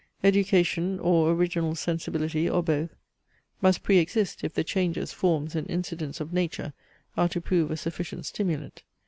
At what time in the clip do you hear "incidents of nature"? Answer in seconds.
5.69-6.73